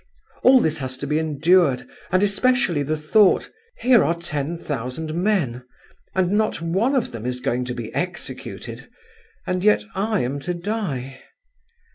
[0.41, 5.63] All this has to be endured, and especially the thought: 'Here are ten thousand men,
[6.15, 8.89] and not one of them is going to be executed,
[9.45, 11.21] and yet I am to die.